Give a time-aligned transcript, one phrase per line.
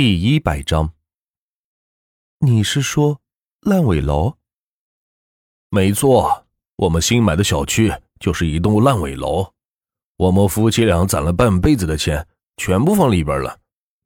[0.00, 0.94] 第一百章，
[2.38, 3.20] 你是说
[3.62, 4.36] 烂尾楼？
[5.70, 9.52] 没错，我们新买的小区就是一栋烂尾楼。
[10.16, 13.58] 我们夫妻俩攒了半辈子的钱，全部放里边了，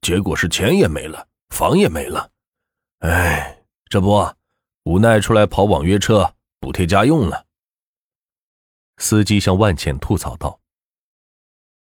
[0.00, 2.32] 结果是钱也没了，房也没了。
[2.98, 4.28] 哎，这不，
[4.86, 7.46] 无奈出来跑网约车补贴家用了。
[8.96, 10.58] 司机向万茜吐槽道：“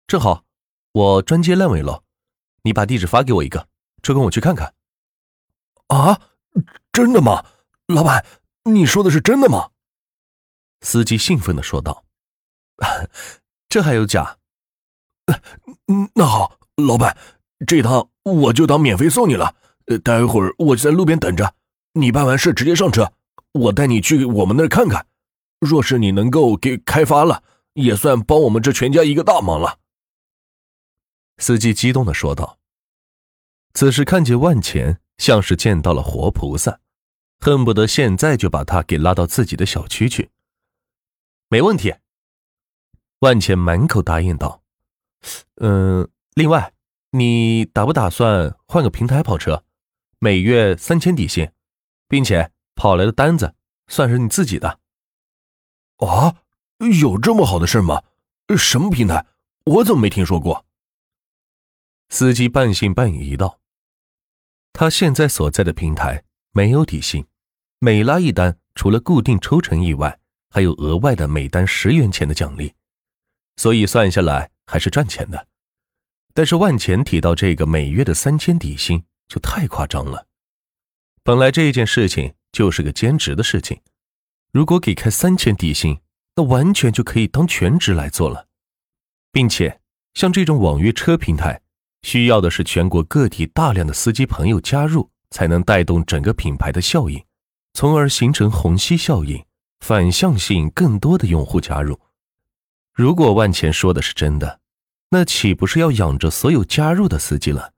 [0.06, 0.44] 正好，
[0.92, 2.04] 我专接烂尾楼，
[2.62, 3.68] 你把地址发给我一个。”
[4.06, 4.72] 车跟我去看看。
[5.88, 6.22] 啊，
[6.94, 7.44] 真的吗？
[7.88, 8.24] 老板，
[8.64, 9.72] 你说的是真的吗？
[10.82, 12.06] 司机兴奋的说道
[13.68, 14.38] ：“这还有假？
[15.88, 17.18] 嗯，那好，老板，
[17.66, 19.56] 这趟我就当免费送你了。
[20.04, 21.56] 待会儿我就在路边等着，
[21.94, 23.14] 你办完事直接上车，
[23.54, 25.08] 我带你去我们那儿看看。
[25.60, 29.80] 若是你能够给开发了，也算帮我们这全家一个大忙了。”
[31.38, 32.58] 司机激动的说道。
[33.76, 36.80] 此时看见万钱，像是见到了活菩萨，
[37.40, 40.32] 恨不得现在就把他给拉到自己的小区去。
[41.50, 41.94] 没问题，
[43.20, 44.64] 万钱满口答应道
[45.60, 46.72] ：“嗯，另外，
[47.12, 49.66] 你打不打算换个平台跑车，
[50.20, 51.52] 每月三千底薪，
[52.08, 53.56] 并且跑来的单子
[53.90, 54.80] 算是你自己的？”
[56.00, 56.38] 啊，
[57.02, 58.02] 有这么好的事吗？
[58.58, 59.26] 什么平台？
[59.66, 60.66] 我怎么没听说过？
[62.08, 63.60] 司机半信半疑道。
[64.78, 67.26] 他现在所在的平台没有底薪，
[67.80, 72.74] 每拉一单，除了固定抽成以外，还有额外的每单十元钱的奖励，
[73.56, 75.48] 所以算下来还是赚钱的。
[76.34, 80.28] 但是万钱提到这个每月的三千底薪就太夸张了。
[81.24, 83.80] 本来这件事情就是个兼职的事情，
[84.52, 86.02] 如果给开三千底薪，
[86.36, 88.50] 那完全就可以当全职来做了，
[89.32, 89.80] 并且
[90.16, 91.62] 像这种网约车平台。
[92.06, 97.26] 需要的是全国各地大量的司机朋友加入，才能带动整个品牌的效应，
[97.74, 99.44] 从而形成虹吸效应，
[99.80, 102.00] 反向吸引更多的用户加入。
[102.94, 104.60] 如果万钱说的是真的，
[105.10, 107.74] 那岂不是要养着所有加入的司机了？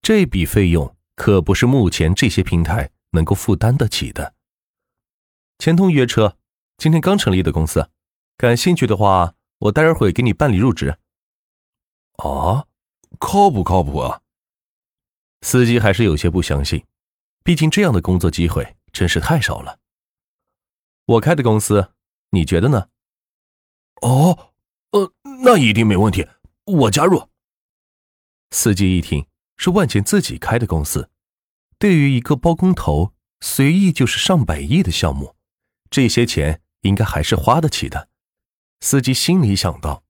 [0.00, 4.34] 这笔费用可不是目前这些平台能够负担得起的。
[5.58, 6.36] 钱通约车
[6.78, 7.90] 今天刚成立的公司，
[8.36, 10.96] 感兴趣的话，我待会儿给你办理入职。
[12.18, 12.66] 啊？
[13.22, 14.20] 靠不靠谱啊？
[15.42, 16.84] 司机还是有些不相信，
[17.44, 19.78] 毕竟这样的工作机会真是太少了。
[21.06, 21.92] 我开的公司，
[22.30, 22.88] 你觉得呢？
[24.02, 24.52] 哦，
[24.90, 25.12] 呃，
[25.44, 26.28] 那一定没问题，
[26.64, 27.28] 我加入。
[28.50, 29.24] 司机一听
[29.56, 31.08] 是万钱自己开的公司，
[31.78, 35.36] 对于一个包工头，随意就是上百亿的项目，
[35.88, 38.08] 这些钱应该还是花得起的。
[38.80, 40.02] 司机心里想到，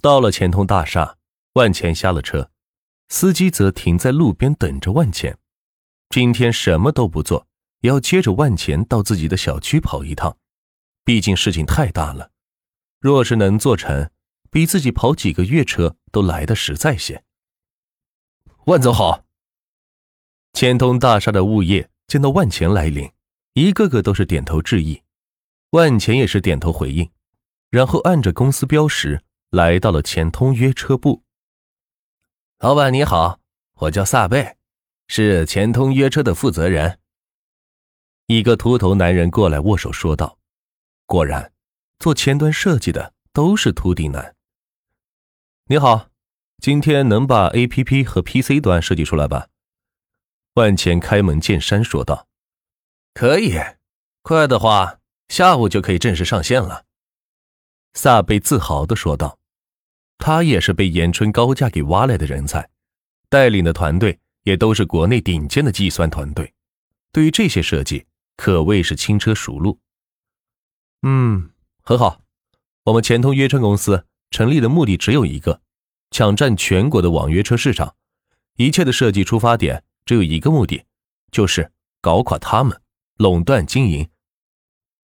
[0.00, 1.18] 到了钱通大厦。
[1.54, 2.50] 万钱下了车，
[3.08, 5.38] 司机则停在路边等着万钱。
[6.08, 7.46] 今天什么都不做，
[7.80, 10.38] 也要接着万钱到自己的小区跑一趟。
[11.04, 12.30] 毕竟事情太大了，
[13.00, 14.10] 若是能做成，
[14.50, 17.22] 比自己跑几个月车都来的实在些。
[18.66, 19.24] 万总好。
[20.54, 23.10] 千通大厦的物业见到万钱来临，
[23.54, 25.02] 一个个都是点头致意。
[25.70, 27.10] 万钱也是点头回应，
[27.70, 31.24] 然后按着公司标识来到了钱通约车部。
[32.62, 33.40] 老板你好，
[33.74, 34.56] 我叫萨贝，
[35.08, 37.00] 是钱通约车的负责人。
[38.26, 40.38] 一个秃头男人过来握手说道
[41.04, 41.52] ：“果然，
[41.98, 44.36] 做前端设计的都是秃顶男。”
[45.66, 46.10] 你好，
[46.60, 49.48] 今天能把 A P P 和 P C 端设计出来吧？
[50.54, 52.28] 万钱开门见山说道
[53.12, 53.58] ：“可以，
[54.22, 56.84] 快的话下午就可以正式上线了。”
[57.94, 59.40] 萨贝自豪的说道。
[60.24, 62.70] 他也是被延春高价给挖来的人才，
[63.28, 66.54] 带领的团队也都是国内顶尖的计算团队，
[67.10, 68.06] 对于这些设计
[68.36, 69.80] 可谓是轻车熟路。
[71.02, 71.50] 嗯，
[71.82, 72.20] 很好。
[72.84, 75.60] 我们钱通约车公司成立的目的只有一个，
[76.12, 77.96] 抢占全国的网约车市场。
[78.54, 80.84] 一切的设计出发点只有一个目的，
[81.32, 82.80] 就是搞垮他们，
[83.16, 84.08] 垄断经营。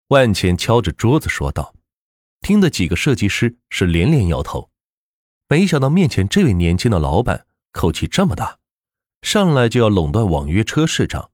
[0.09, 1.74] 万钱敲着桌子说道，
[2.41, 4.69] 听的几个设计师是连连摇头。
[5.49, 8.59] 没想到面前这位年轻的老板口气这么大，
[9.21, 11.31] 上来就要垄断网约车市场，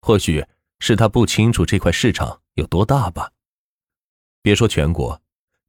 [0.00, 0.46] 或许
[0.80, 3.32] 是他不清楚这块市场有多大吧。
[4.40, 5.20] 别说全国，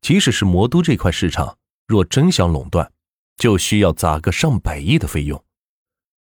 [0.02, 2.92] 即使是魔都这块市场，若真想垄断，
[3.38, 5.44] 就需要砸个上百亿的费用。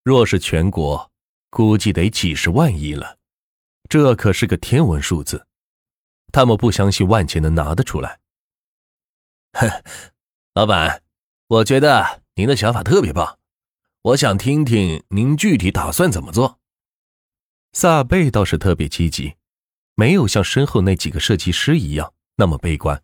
[0.03, 1.13] 若是全国，
[1.49, 3.19] 估计得几十万亿了，
[3.89, 5.47] 这可是个天文数字。
[6.33, 8.19] 他们不相信万钱能拿得出来。
[9.53, 9.69] 哼，
[10.55, 11.02] 老板。
[11.53, 13.39] 我觉得您的想法特别棒，
[14.01, 16.59] 我想听听您具体打算怎么做。
[17.75, 19.35] 萨贝倒是特别积极，
[19.95, 23.03] 没有像身后那几个设计师一样那么悲观。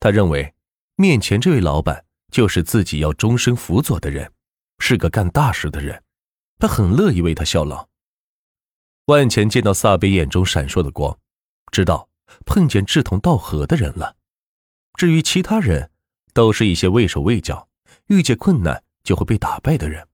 [0.00, 0.56] 他认为，
[0.96, 4.32] 面前这位老板就是自己要终身辅佐的人，
[4.80, 6.02] 是个干大事的人。
[6.58, 7.88] 他很乐意为他效劳。
[9.04, 11.16] 万钱见到萨贝眼中闪烁的光，
[11.70, 12.08] 知道
[12.44, 14.16] 碰见志同道合的人了。
[14.94, 15.92] 至于其他人，
[16.34, 17.67] 都是一些畏手畏脚、
[18.08, 20.06] 遇见困难就会被打败的人。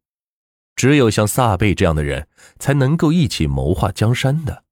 [0.77, 4.65] 只有像萨贝这样的人，才能够一起谋划江山的。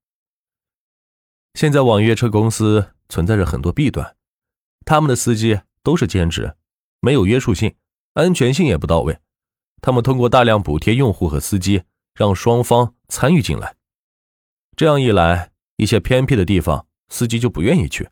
[1.54, 4.16] 现在网约车公司存在着很多弊端，
[4.84, 6.56] 他们的司机都是兼职，
[7.00, 7.74] 没有约束性，
[8.14, 9.20] 安全性也不到位。
[9.80, 11.82] 他们通过大量补贴用户和司机，
[12.14, 13.76] 让双方参与进来。
[14.76, 18.08] 这样一来，一些偏僻的地方，司机就不愿意去，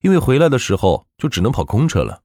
[0.00, 2.22] 因为回来的时候就只能跑空车了。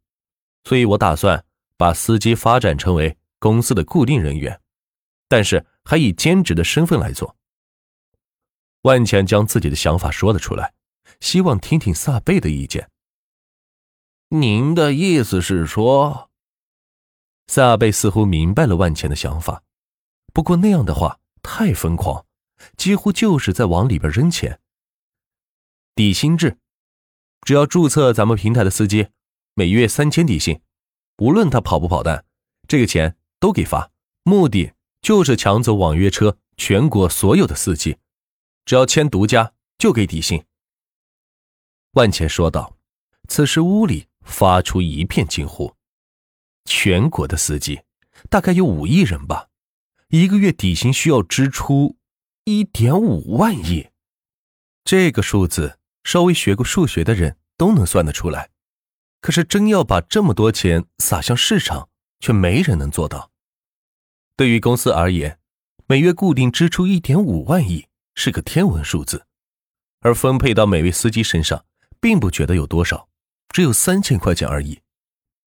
[0.63, 1.43] 所以我打算
[1.77, 4.59] 把司机发展成为公司的固定人员，
[5.29, 7.37] 但是还以兼职的身份来做。
[8.81, 10.73] 万钱将自己的想法说了出来，
[11.19, 12.89] 希望听听萨贝的意见。
[14.29, 16.29] 您的意思是说？
[17.47, 19.63] 萨贝似乎明白了万钱的想法，
[20.33, 22.25] 不过那样的话太疯狂，
[22.75, 24.59] 几乎就是在往里边扔钱。
[25.95, 26.57] 底薪制，
[27.41, 29.07] 只要注册咱们平台的司机，
[29.53, 30.59] 每月三千底薪，
[31.17, 32.25] 无论他跑不跑单，
[32.67, 33.91] 这个钱都给发。
[34.23, 37.97] 目的就是抢走网约车全国所有的司机，
[38.65, 40.43] 只要签独家就给底薪。
[41.91, 42.77] 万钱说道。
[43.29, 45.75] 此时屋里发出一片惊呼。
[46.63, 47.81] 全国的司机
[48.29, 49.49] 大概有五亿人吧，
[50.07, 51.97] 一个月底薪需要支出
[52.45, 53.89] 一点五万亿，
[54.85, 58.49] 这个数字稍微学过数学的人都能算得出来。
[59.21, 63.31] 可是真要把这么多钱撒向市场，却没人能做到。
[64.35, 65.39] 对于公司而言，
[65.87, 69.25] 每月固定支出一点五万亿是个天文数字，
[70.01, 71.65] 而分配到每位司机身上，
[71.99, 73.09] 并不觉得有多少，
[73.49, 74.81] 只有三千块钱而已，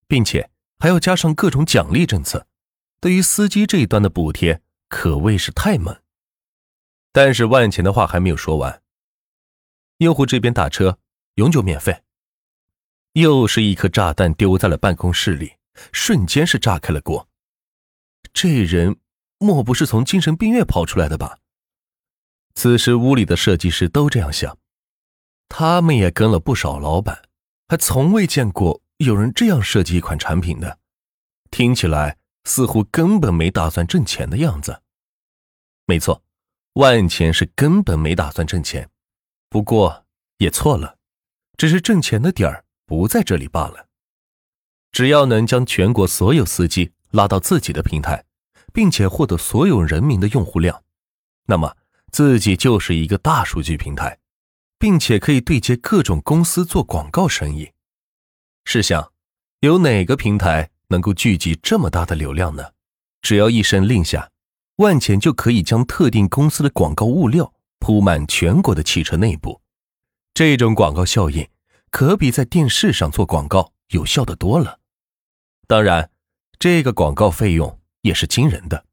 [0.08, 0.50] 并且。
[0.82, 2.48] 还要加上各种奖励政策，
[3.02, 5.94] 对于司机这一端的补贴可谓是太猛。
[7.12, 8.82] 但是万钱的话还没有说完，
[9.98, 10.98] 用户这边打车
[11.36, 12.02] 永久免费，
[13.14, 15.54] 又是一颗炸弹丢在了办公室里，
[15.92, 17.28] 瞬间是炸开了锅。
[18.34, 18.98] 这人
[19.40, 21.40] 莫不是从精神病院跑出来的吧？
[22.54, 24.58] 此时屋里的设计师都这样想，
[25.48, 27.24] 他们也跟了不少老板，
[27.68, 28.82] 还从未见过。
[28.98, 30.78] 有人这样设计一款产品的，
[31.52, 34.82] 听起来似乎根本没打算挣钱的样子。
[35.86, 36.22] 没错，
[36.74, 38.90] 万钱是根本没打算挣钱，
[39.48, 40.06] 不过
[40.40, 40.98] 也错了，
[41.56, 43.88] 只是挣钱的点儿不在这里罢了。
[44.92, 48.26] 只要能将全国所有司机拉到自己的平台，
[48.74, 50.84] 并且获得所有人民的用户量，
[51.46, 51.78] 那么
[52.12, 54.18] 自己就是一个大数据平台，
[54.80, 57.72] 并且可以对接各种公司做广告生意。
[58.66, 59.12] 试想，
[59.60, 62.72] 有哪个平台能够聚集这么大的流量呢？
[63.22, 64.32] 只要一声令下，
[64.78, 69.62] 万钱就可以将特定公司的广告物料铺满全国的汽车内部。
[70.34, 71.48] 这种广告效应
[71.90, 74.80] 可比在电视上做广告有效的多了。
[75.68, 76.12] 当然，
[76.58, 78.86] 这个广告费用也是惊人的。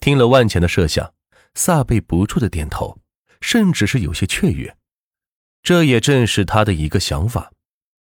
[0.00, 1.14] 听了万钱的设想，
[1.54, 2.98] 萨贝不住的点头，
[3.40, 4.76] 甚至是有些雀跃。
[5.62, 7.52] 这也正是他的一个想法。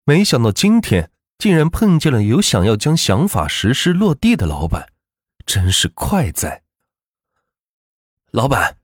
[0.04, 4.92] 没想到今天竟然碰见了有想要将想法实施落地的老板，
[5.46, 6.62] 真是快哉！
[8.32, 8.78] 老板，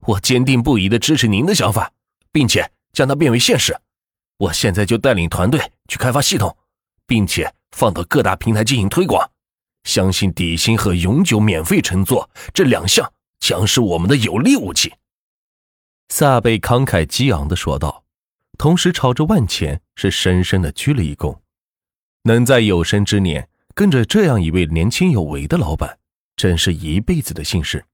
[0.00, 1.92] 我坚定不移的支持您的想法，
[2.32, 3.78] 并且将它变为现实。
[4.44, 6.56] 我现在就带领团队去开发系统，
[7.06, 9.30] 并且放到各大平台进行推广。
[9.84, 14.94] 相信底薪和永久免费乘坐这两项将是我们的有力武器。
[16.08, 18.02] 萨贝慷慨激昂的说道。
[18.56, 21.36] 同时朝着万钱是深深的鞠了一躬，
[22.22, 25.98] 能在有生之年跟着这样一位年轻有为的老板，
[26.36, 27.84] 真是一辈子的幸事。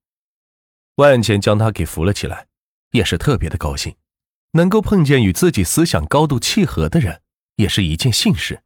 [0.96, 2.46] 万钱将他给扶了起来，
[2.90, 3.94] 也是特别的高兴，
[4.52, 7.22] 能够碰见与自己思想高度契合的人，
[7.56, 8.62] 也是一件幸事。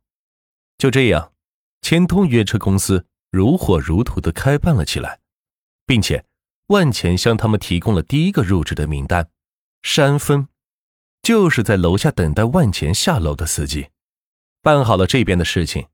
[0.78, 1.32] 就这样，
[1.82, 5.20] 千通约车公司如火如荼的开办了起来，
[5.86, 6.24] 并且
[6.68, 9.30] 万钱向他们提供了第一个入职的名单，
[9.82, 10.48] 山峰。
[11.22, 13.88] 就是在楼下等待万钱下楼的司机，
[14.60, 15.88] 办好了这边的事情，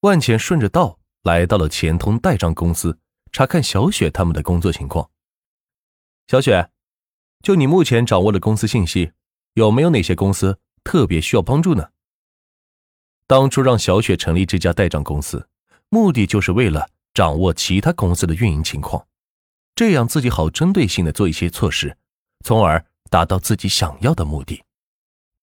[0.00, 2.98] 万钱顺着道来到了钱通代账公司，
[3.30, 5.08] 查看小雪他们的工作情况。
[6.26, 6.70] 小雪，
[7.44, 9.12] 就你目前掌握的公司信息，
[9.54, 11.90] 有没有哪些公司特别需要帮助呢？
[13.26, 15.48] 当初让小雪成立这家代账公司，
[15.88, 19.06] 目的就是为了掌握其他公司的运营情况，
[19.74, 21.96] 这样自己好针对性的做一些措施，
[22.44, 24.62] 从而达到自己想要的目的。